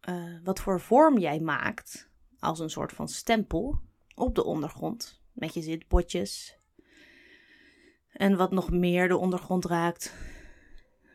eh, 0.00 0.38
wat 0.44 0.60
voor 0.60 0.80
vorm 0.80 1.18
jij 1.18 1.40
maakt 1.40 2.10
als 2.38 2.58
een 2.58 2.70
soort 2.70 2.92
van 2.92 3.08
stempel 3.08 3.80
op 4.14 4.34
de 4.34 4.44
ondergrond. 4.44 5.22
Met 5.32 5.54
je 5.54 5.62
zitbotjes. 5.62 6.58
En 8.12 8.36
wat 8.36 8.50
nog 8.50 8.70
meer 8.70 9.08
de 9.08 9.16
ondergrond 9.16 9.64
raakt. 9.64 10.14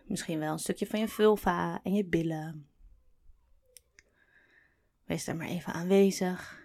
Misschien 0.06 0.40
wel 0.40 0.52
een 0.52 0.60
stukje 0.60 0.88
van 0.88 1.00
je 1.00 1.08
vulva 1.08 1.80
en 1.84 1.94
je 1.94 2.06
billen. 2.06 2.70
Wees 5.06 5.26
daar 5.26 5.36
maar 5.36 5.48
even 5.48 5.74
aanwezig. 5.74 6.63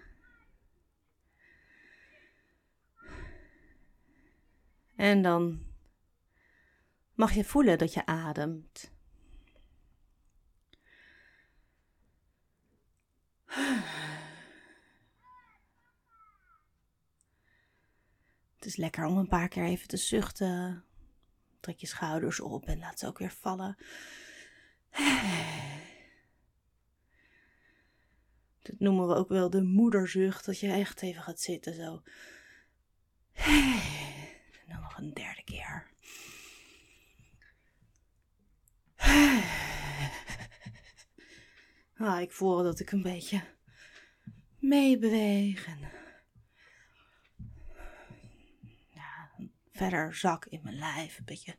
En 4.98 5.22
dan 5.22 5.62
mag 7.14 7.32
je 7.32 7.44
voelen 7.44 7.78
dat 7.78 7.92
je 7.92 8.06
ademt. 8.06 8.92
Het 18.56 18.64
is 18.64 18.76
lekker 18.76 19.04
om 19.04 19.16
een 19.16 19.28
paar 19.28 19.48
keer 19.48 19.64
even 19.64 19.88
te 19.88 19.96
zuchten. 19.96 20.84
Trek 21.60 21.78
je 21.78 21.86
schouders 21.86 22.40
op 22.40 22.66
en 22.66 22.78
laat 22.78 22.98
ze 22.98 23.06
ook 23.06 23.18
weer 23.18 23.32
vallen. 23.32 23.76
Dat 28.62 28.78
noemen 28.78 29.08
we 29.08 29.14
ook 29.14 29.28
wel 29.28 29.50
de 29.50 29.62
moederzucht, 29.62 30.44
dat 30.44 30.60
je 30.60 30.72
echt 30.72 31.02
even 31.02 31.22
gaat 31.22 31.40
zitten 31.40 31.74
zo. 31.74 32.02
Een 34.98 35.14
derde 35.14 35.42
keer. 35.44 35.86
Ah, 42.00 42.20
ik 42.20 42.32
voel 42.32 42.62
dat 42.62 42.80
ik 42.80 42.90
een 42.92 43.02
beetje 43.02 43.42
meebeweeg 44.58 45.66
en 45.66 45.78
ja, 48.88 49.30
verder 49.72 50.14
zak 50.14 50.44
in 50.44 50.60
mijn 50.62 50.78
lijf, 50.78 51.18
een 51.18 51.24
beetje 51.24 51.56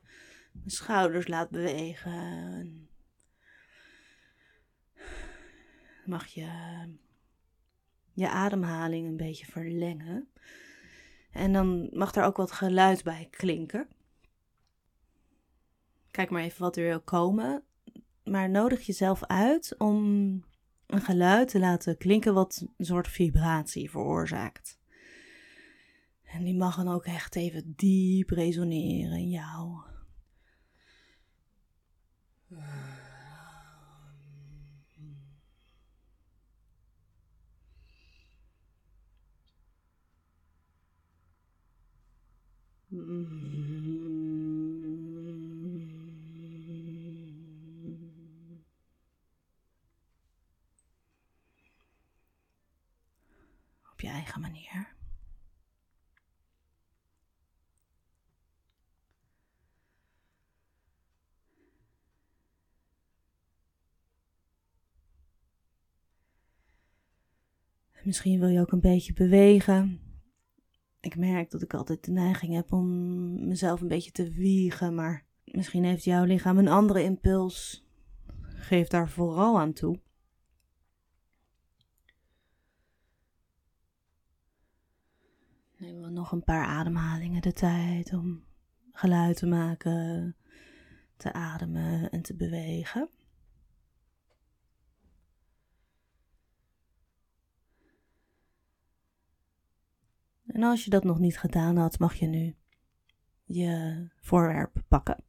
mijn 0.52 0.70
schouders 0.70 1.28
laat 1.28 1.50
bewegen. 1.50 2.90
Mag 6.06 6.28
je 6.28 6.50
je 8.14 8.30
ademhaling 8.30 9.08
een 9.08 9.18
beetje 9.18 9.46
verlengen. 9.46 10.32
En 11.32 11.54
dan 11.54 11.90
mag 11.94 12.16
er 12.16 12.24
ook 12.24 12.38
wat 12.38 12.52
geluid 12.52 13.04
bij 13.04 13.28
klinken. 13.32 13.88
Kijk 16.12 16.30
maar 16.30 16.44
even 16.44 16.62
wat 16.62 16.78
er 16.78 16.84
wil 16.84 17.02
komen. 17.02 17.64
Maar 18.24 18.50
nodig 18.50 18.86
jezelf 18.86 19.26
uit 19.26 19.76
om 19.78 20.04
een 20.86 21.02
geluid 21.02 21.48
te 21.48 21.60
laten 21.60 21.98
klinken 21.98 22.34
wat 22.34 22.66
een 22.78 22.86
soort 22.86 23.08
vibratie 23.08 23.90
veroorzaakt. 23.90 24.80
En 26.24 26.44
die 26.44 26.56
mag 26.56 26.76
dan 26.76 26.88
ook 26.88 27.06
echt 27.06 27.36
even 27.36 27.74
diep 27.76 28.30
resoneren 28.30 29.18
in 29.18 29.30
jou. 29.30 29.82
Op 42.90 42.96
je 53.98 54.08
eigen 54.08 54.42
manier. 54.42 54.96
Misschien 68.04 68.40
wil 68.40 68.50
je 68.50 68.60
ook 68.60 68.72
een 68.72 68.80
beetje 68.80 69.14
bewegen. 69.14 70.09
Ik 71.02 71.16
merk 71.16 71.52
dat 71.52 71.62
ik 71.62 71.74
altijd 71.74 72.06
de 72.06 72.12
neiging 72.12 72.54
heb 72.54 72.74
om 72.74 73.48
mezelf 73.48 73.82
een 73.82 73.88
beetje 73.88 74.12
te 74.12 74.32
wiegen, 74.32 74.96
maar 74.96 75.26
misschien 75.44 75.84
heeft 75.84 76.04
jouw 76.04 76.24
lichaam 76.24 76.58
een 76.58 76.68
andere 76.68 77.04
impuls. 77.04 77.86
Geef 78.42 78.88
daar 78.88 79.10
vooral 79.10 79.60
aan 79.60 79.74
toe. 79.74 80.00
Nemen 85.78 86.02
we 86.02 86.10
nog 86.10 86.32
een 86.32 86.44
paar 86.44 86.66
ademhalingen 86.66 87.42
de 87.42 87.54
tijd 87.54 88.14
om 88.14 88.44
geluid 88.92 89.38
te 89.38 89.46
maken, 89.46 90.36
te 91.18 91.34
ademen 91.34 92.10
en 92.10 92.22
te 92.22 92.36
bewegen. 92.36 93.10
En 100.60 100.66
als 100.66 100.84
je 100.84 100.90
dat 100.90 101.04
nog 101.04 101.20
niet 101.20 101.38
gedaan 101.38 101.78
had, 101.78 102.00
mag 102.00 102.16
je 102.16 102.26
nu 102.26 102.56
je 103.44 104.08
voorwerp 104.22 104.84
pakken. 104.88 105.24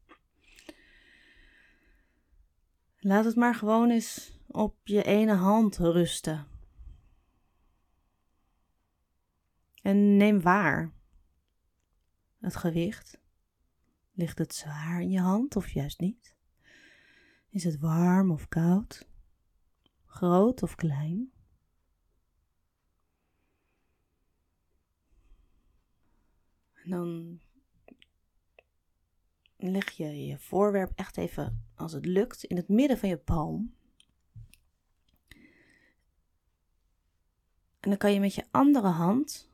Laat 2.96 3.24
het 3.24 3.36
maar 3.36 3.54
gewoon 3.54 3.90
eens 3.90 4.40
op 4.46 4.76
je 4.84 5.02
ene 5.02 5.34
hand 5.34 5.76
rusten. 5.76 6.46
En 9.82 10.16
neem 10.16 10.40
waar 10.40 10.92
het 12.38 12.56
gewicht. 12.56 13.20
Ligt 14.12 14.38
het 14.38 14.54
zwaar 14.54 15.00
in 15.00 15.10
je 15.10 15.20
hand 15.20 15.56
of 15.56 15.68
juist 15.68 16.00
niet? 16.00 16.36
Is 17.48 17.64
het 17.64 17.78
warm 17.78 18.30
of 18.30 18.48
koud? 18.48 19.08
Groot 20.06 20.62
of 20.62 20.74
klein? 20.74 21.32
Dan 26.90 27.40
leg 29.56 29.90
je 29.90 30.26
je 30.26 30.38
voorwerp 30.38 30.92
echt 30.94 31.16
even, 31.16 31.64
als 31.74 31.92
het 31.92 32.06
lukt, 32.06 32.44
in 32.44 32.56
het 32.56 32.68
midden 32.68 32.98
van 32.98 33.08
je 33.08 33.18
palm. 33.18 33.74
En 37.80 37.88
dan 37.88 37.96
kan 37.96 38.12
je 38.12 38.20
met 38.20 38.34
je 38.34 38.46
andere 38.50 38.88
hand 38.88 39.50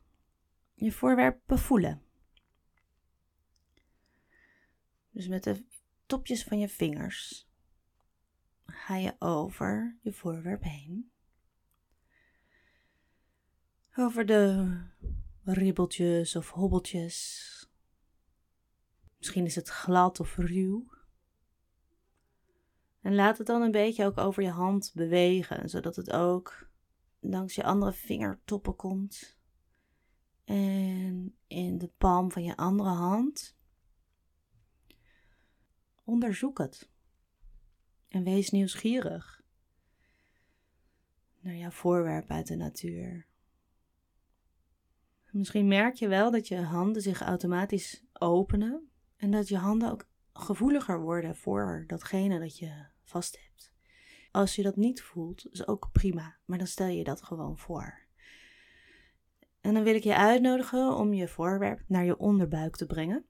je 0.74 0.92
voorwerp 0.92 1.40
bevoelen. 1.46 2.02
Dus 5.10 5.28
met 5.28 5.44
de 5.44 5.64
topjes 6.06 6.44
van 6.44 6.58
je 6.58 6.68
vingers 6.68 7.48
ga 8.66 8.96
je 8.96 9.16
over 9.18 9.96
je 10.02 10.12
voorwerp 10.12 10.62
heen. 10.62 11.10
Over 13.94 14.26
de 14.26 14.76
ribbeltjes 15.46 16.36
of 16.36 16.50
hobbeltjes. 16.50 17.70
Misschien 19.18 19.44
is 19.44 19.54
het 19.54 19.68
glad 19.68 20.20
of 20.20 20.36
ruw. 20.36 20.94
En 23.00 23.14
laat 23.14 23.38
het 23.38 23.46
dan 23.46 23.62
een 23.62 23.70
beetje 23.70 24.04
ook 24.04 24.18
over 24.18 24.42
je 24.42 24.50
hand 24.50 24.92
bewegen, 24.94 25.68
zodat 25.68 25.96
het 25.96 26.10
ook 26.10 26.70
langs 27.20 27.54
je 27.54 27.64
andere 27.64 27.92
vingertoppen 27.92 28.76
komt. 28.76 29.38
En 30.44 31.36
in 31.46 31.78
de 31.78 31.90
palm 31.98 32.32
van 32.32 32.44
je 32.44 32.56
andere 32.56 32.88
hand. 32.88 33.56
Onderzoek 36.04 36.58
het. 36.58 36.90
En 38.08 38.24
wees 38.24 38.50
nieuwsgierig 38.50 39.44
naar 41.40 41.56
jouw 41.56 41.70
voorwerp 41.70 42.30
uit 42.30 42.46
de 42.46 42.56
natuur. 42.56 43.26
Misschien 45.36 45.68
merk 45.68 45.94
je 45.94 46.08
wel 46.08 46.30
dat 46.30 46.48
je 46.48 46.56
handen 46.56 47.02
zich 47.02 47.20
automatisch 47.20 48.04
openen 48.12 48.90
en 49.16 49.30
dat 49.30 49.48
je 49.48 49.56
handen 49.56 49.90
ook 49.90 50.08
gevoeliger 50.32 51.00
worden 51.00 51.36
voor 51.36 51.84
datgene 51.86 52.38
dat 52.38 52.58
je 52.58 52.86
vast 53.02 53.38
hebt. 53.40 53.72
Als 54.30 54.56
je 54.56 54.62
dat 54.62 54.76
niet 54.76 55.02
voelt, 55.02 55.46
is 55.50 55.66
ook 55.66 55.88
prima, 55.92 56.36
maar 56.44 56.58
dan 56.58 56.66
stel 56.66 56.86
je 56.86 57.04
dat 57.04 57.22
gewoon 57.22 57.58
voor. 57.58 58.06
En 59.60 59.74
dan 59.74 59.82
wil 59.82 59.94
ik 59.94 60.02
je 60.02 60.16
uitnodigen 60.16 60.96
om 60.96 61.12
je 61.12 61.28
voorwerp 61.28 61.84
naar 61.86 62.04
je 62.04 62.18
onderbuik 62.18 62.76
te 62.76 62.86
brengen. 62.86 63.26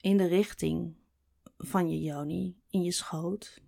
In 0.00 0.16
de 0.16 0.26
richting 0.26 0.96
van 1.56 1.90
je 1.90 2.00
joni, 2.00 2.60
in 2.70 2.82
je 2.82 2.92
schoot. 2.92 3.62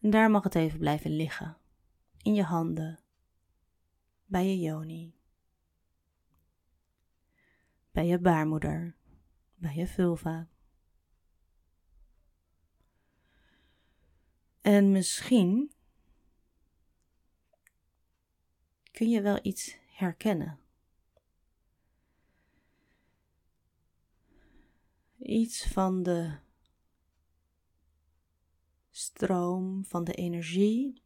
En 0.00 0.10
daar 0.10 0.30
mag 0.30 0.42
het 0.42 0.54
even 0.54 0.78
blijven 0.78 1.10
liggen. 1.10 1.56
In 2.22 2.34
je 2.34 2.42
handen. 2.42 3.06
Bij 4.30 4.46
je 4.46 4.58
joni. 4.58 5.14
Bij 7.90 8.06
je 8.06 8.18
baarmoeder. 8.18 8.96
Bij 9.54 9.74
je 9.74 9.86
vulva. 9.86 10.48
En 14.60 14.92
misschien 14.92 15.72
kun 18.90 19.08
je 19.08 19.20
wel 19.20 19.38
iets 19.42 19.76
herkennen. 19.86 20.60
Iets 25.18 25.66
van 25.66 26.02
de 26.02 26.38
stroom, 28.90 29.84
van 29.84 30.04
de 30.04 30.14
energie 30.14 31.02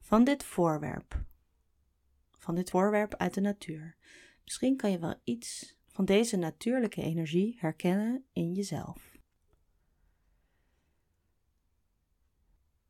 van 0.00 0.24
dit 0.24 0.44
voorwerp. 0.44 1.24
Van 2.42 2.54
dit 2.54 2.70
voorwerp 2.70 3.14
uit 3.14 3.34
de 3.34 3.40
natuur. 3.40 3.96
Misschien 4.44 4.76
kan 4.76 4.90
je 4.90 4.98
wel 4.98 5.20
iets 5.24 5.78
van 5.86 6.04
deze 6.04 6.36
natuurlijke 6.36 7.02
energie 7.02 7.56
herkennen 7.58 8.24
in 8.32 8.52
jezelf. 8.52 9.18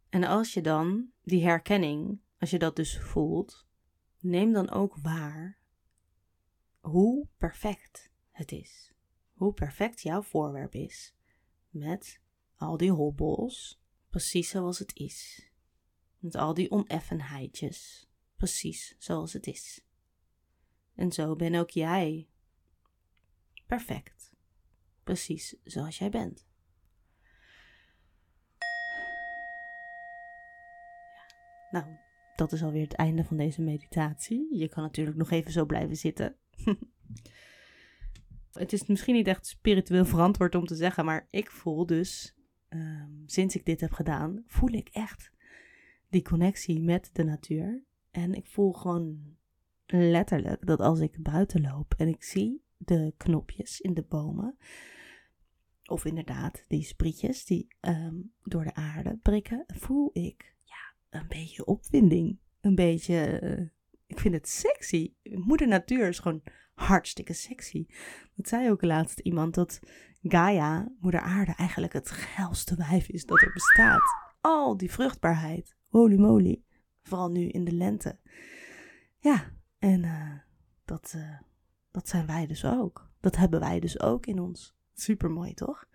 En 0.08 0.24
als 0.24 0.54
je 0.54 0.60
dan 0.60 1.10
die 1.22 1.44
herkenning, 1.44 2.20
als 2.38 2.50
je 2.50 2.58
dat 2.58 2.76
dus 2.76 2.98
voelt, 2.98 3.66
neem 4.20 4.52
dan 4.52 4.70
ook 4.70 4.96
waar 4.96 5.58
hoe 6.80 7.28
perfect 7.36 8.10
het 8.30 8.52
is. 8.52 8.92
Hoe 9.32 9.52
perfect 9.52 10.00
jouw 10.02 10.22
voorwerp 10.22 10.74
is. 10.74 11.14
Met 11.68 12.20
al 12.56 12.76
die 12.76 12.90
hobbels, 12.90 13.82
precies 14.10 14.48
zoals 14.48 14.78
het 14.78 14.96
is. 14.96 15.50
Met 16.18 16.34
al 16.34 16.54
die 16.54 16.70
oneffenheidjes, 16.70 18.10
precies 18.42 18.94
zoals 18.98 19.32
het 19.32 19.46
is. 19.46 19.84
En 20.94 21.12
zo 21.12 21.36
ben 21.36 21.54
ook 21.54 21.70
jij 21.70 22.28
perfect, 23.66 24.32
precies 25.04 25.56
zoals 25.64 25.98
jij 25.98 26.10
bent. 26.10 26.46
Nou, 31.70 31.84
dat 32.36 32.52
is 32.52 32.62
alweer 32.62 32.82
het 32.82 32.94
einde 32.94 33.24
van 33.24 33.36
deze 33.36 33.62
meditatie. 33.62 34.58
Je 34.58 34.68
kan 34.68 34.82
natuurlijk 34.82 35.16
nog 35.16 35.30
even 35.30 35.52
zo 35.52 35.64
blijven 35.64 35.96
zitten. 35.96 36.36
het 38.52 38.72
is 38.72 38.86
misschien 38.86 39.14
niet 39.14 39.26
echt 39.26 39.46
spiritueel 39.46 40.04
verantwoord 40.04 40.54
om 40.54 40.66
te 40.66 40.76
zeggen, 40.76 41.04
maar 41.04 41.26
ik 41.30 41.50
voel 41.50 41.86
dus, 41.86 42.34
ehm, 42.68 43.10
sinds 43.26 43.56
ik 43.56 43.64
dit 43.64 43.80
heb 43.80 43.92
gedaan, 43.92 44.44
voel 44.46 44.72
ik 44.72 44.88
echt 44.88 45.32
die 46.08 46.22
connectie 46.22 46.80
met 46.80 47.10
de 47.12 47.24
natuur. 47.24 47.90
En 48.12 48.34
ik 48.34 48.46
voel 48.46 48.72
gewoon 48.72 49.36
letterlijk 49.86 50.66
dat 50.66 50.80
als 50.80 51.00
ik 51.00 51.22
buiten 51.22 51.60
loop 51.60 51.94
en 51.96 52.08
ik 52.08 52.22
zie 52.22 52.64
de 52.76 53.14
knopjes 53.16 53.80
in 53.80 53.94
de 53.94 54.02
bomen, 54.02 54.56
of 55.84 56.04
inderdaad 56.04 56.64
die 56.68 56.82
sprietjes 56.82 57.44
die 57.44 57.76
ehm, 57.80 58.14
door 58.42 58.64
de 58.64 58.74
aarde 58.74 59.18
prikken, 59.22 59.64
voel 59.66 60.10
ik 60.12 60.52
een 61.12 61.28
beetje 61.28 61.64
opwinding. 61.64 62.38
Een 62.60 62.74
beetje, 62.74 63.38
eh, 63.38 63.66
ik 64.06 64.20
vind 64.20 64.34
het 64.34 64.48
sexy. 64.48 65.14
Moeder 65.22 65.68
natuur 65.68 66.08
is 66.08 66.18
gewoon 66.18 66.42
hartstikke 66.74 67.32
sexy. 67.32 67.86
Dat 68.36 68.48
zei 68.48 68.70
ook 68.70 68.82
laatst 68.82 69.18
iemand 69.18 69.54
dat 69.54 69.80
Gaia, 70.22 70.92
moeder 71.00 71.20
aarde, 71.20 71.52
eigenlijk 71.52 71.92
het 71.92 72.10
geilste 72.10 72.76
wijf 72.76 73.08
is 73.08 73.24
dat 73.24 73.42
er 73.42 73.52
bestaat. 73.52 74.02
Al 74.40 74.76
die 74.76 74.90
vruchtbaarheid, 74.90 75.76
holy 75.88 76.16
moly. 76.16 76.62
Vooral 77.02 77.30
nu 77.30 77.48
in 77.48 77.64
de 77.64 77.72
lente. 77.72 78.18
Ja, 79.18 79.50
en 79.78 80.02
uh, 80.02 80.32
dat, 80.84 81.12
uh, 81.16 81.38
dat 81.90 82.08
zijn 82.08 82.26
wij 82.26 82.46
dus 82.46 82.64
ook. 82.64 83.10
Dat 83.20 83.36
hebben 83.36 83.60
wij 83.60 83.80
dus 83.80 84.00
ook 84.00 84.26
in 84.26 84.38
ons. 84.38 84.74
Super 84.94 85.30
mooi, 85.30 85.54
toch? 85.54 85.86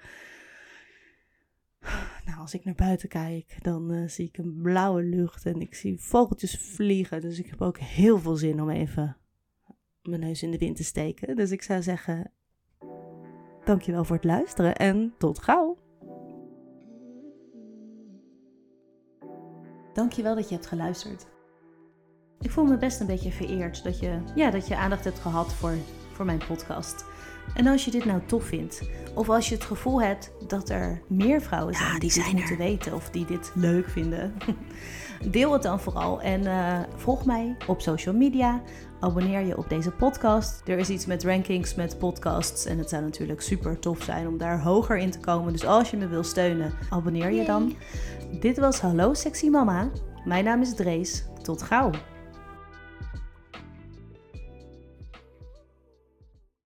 Nou, 2.25 2.39
als 2.39 2.53
ik 2.53 2.65
naar 2.65 2.75
buiten 2.75 3.09
kijk, 3.09 3.57
dan 3.61 3.93
uh, 3.93 4.07
zie 4.07 4.27
ik 4.27 4.37
een 4.37 4.59
blauwe 4.61 5.03
lucht 5.03 5.45
en 5.45 5.61
ik 5.61 5.75
zie 5.75 5.99
vogeltjes 5.99 6.57
vliegen. 6.59 7.21
Dus 7.21 7.39
ik 7.39 7.47
heb 7.49 7.61
ook 7.61 7.77
heel 7.77 8.19
veel 8.19 8.35
zin 8.35 8.61
om 8.61 8.69
even 8.69 9.17
mijn 10.01 10.21
neus 10.21 10.43
in 10.43 10.51
de 10.51 10.57
wind 10.57 10.75
te 10.75 10.83
steken. 10.83 11.35
Dus 11.35 11.51
ik 11.51 11.61
zou 11.61 11.81
zeggen, 11.81 12.31
dankjewel 13.63 14.03
voor 14.03 14.15
het 14.15 14.25
luisteren 14.25 14.75
en 14.75 15.13
tot 15.17 15.39
gauw. 15.39 15.66
Dankjewel 19.97 20.35
dat 20.35 20.49
je 20.49 20.55
hebt 20.55 20.67
geluisterd. 20.67 21.25
Ik 22.39 22.51
voel 22.51 22.65
me 22.65 22.77
best 22.77 22.99
een 22.99 23.07
beetje 23.07 23.31
vereerd 23.31 23.83
dat 23.83 23.99
je, 23.99 24.19
ja, 24.35 24.51
dat 24.51 24.67
je 24.67 24.75
aandacht 24.75 25.03
hebt 25.03 25.19
gehad 25.19 25.53
voor, 25.53 25.73
voor 26.11 26.25
mijn 26.25 26.41
podcast. 26.47 27.05
En 27.53 27.67
als 27.67 27.85
je 27.85 27.91
dit 27.91 28.05
nou 28.05 28.21
tof 28.25 28.43
vindt, 28.43 28.89
of 29.13 29.29
als 29.29 29.49
je 29.49 29.55
het 29.55 29.63
gevoel 29.63 30.01
hebt 30.01 30.31
dat 30.47 30.69
er 30.69 31.01
meer 31.07 31.41
vrouwen 31.41 31.73
zijn 31.73 31.99
die, 31.99 32.13
dit 32.13 32.33
moeten 32.33 32.57
weten 32.57 32.93
of 32.93 33.09
die 33.09 33.25
dit 33.25 33.51
leuk 33.55 33.89
vinden, 33.89 34.33
deel 35.31 35.53
het 35.53 35.63
dan 35.63 35.79
vooral 35.79 36.21
en 36.21 36.41
uh, 36.41 36.79
volg 36.95 37.25
mij 37.25 37.55
op 37.67 37.81
social 37.81 38.15
media. 38.15 38.61
Abonneer 38.99 39.45
je 39.45 39.57
op 39.57 39.69
deze 39.69 39.91
podcast. 39.91 40.61
Er 40.67 40.77
is 40.77 40.89
iets 40.89 41.05
met 41.05 41.23
rankings, 41.23 41.75
met 41.75 41.99
podcasts. 41.99 42.65
En 42.65 42.77
het 42.77 42.89
zou 42.89 43.03
natuurlijk 43.03 43.41
super 43.41 43.79
tof 43.79 44.03
zijn 44.03 44.27
om 44.27 44.37
daar 44.37 44.61
hoger 44.61 44.97
in 44.97 45.11
te 45.11 45.19
komen. 45.19 45.51
Dus 45.51 45.65
als 45.65 45.89
je 45.89 45.97
me 45.97 46.07
wil 46.07 46.23
steunen, 46.23 46.73
abonneer 46.89 47.31
je 47.31 47.45
dan. 47.45 47.75
Dit 48.39 48.57
was 48.57 48.79
Hallo 48.79 49.13
Sexy 49.13 49.49
Mama. 49.49 49.89
Mijn 50.25 50.43
naam 50.43 50.61
is 50.61 50.75
Drees. 50.75 51.25
Tot 51.41 51.61
gauw. 51.61 51.91